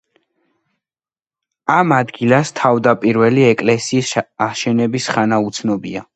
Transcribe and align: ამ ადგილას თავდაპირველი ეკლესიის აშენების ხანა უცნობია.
ამ 1.73 1.93
ადგილას 1.97 2.53
თავდაპირველი 2.61 3.47
ეკლესიის 3.51 4.17
აშენების 4.49 5.13
ხანა 5.17 5.43
უცნობია. 5.51 6.07